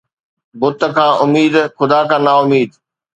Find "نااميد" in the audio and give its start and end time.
2.27-2.71